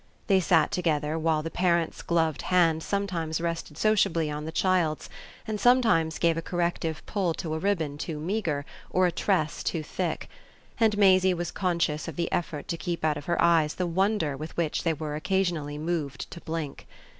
They 0.25 0.39
sat 0.39 0.71
together 0.71 1.15
while 1.19 1.43
the 1.43 1.51
parent's 1.51 2.01
gloved 2.01 2.41
hand 2.41 2.81
sometimes 2.81 3.39
rested 3.39 3.77
sociably 3.77 4.31
on 4.31 4.45
the 4.45 4.51
child's 4.51 5.11
and 5.45 5.59
sometimes 5.59 6.17
gave 6.17 6.37
a 6.37 6.41
corrective 6.41 7.05
pull 7.05 7.35
to 7.35 7.53
a 7.53 7.59
ribbon 7.59 7.99
too 7.99 8.19
meagre 8.19 8.65
or 8.89 9.05
a 9.05 9.11
tress 9.11 9.61
too 9.61 9.83
thick; 9.83 10.27
and 10.79 10.97
Maisie 10.97 11.35
was 11.35 11.51
conscious 11.51 12.07
of 12.07 12.15
the 12.15 12.31
effort 12.31 12.67
to 12.69 12.77
keep 12.77 13.05
out 13.05 13.15
of 13.17 13.25
her 13.25 13.39
eyes 13.39 13.75
the 13.75 13.85
wonder 13.85 14.35
with 14.35 14.57
which 14.57 14.81
they 14.81 14.93
were 14.93 15.15
occasionally 15.15 15.77
moved 15.77 16.31
to 16.31 16.41
blink. 16.41 16.87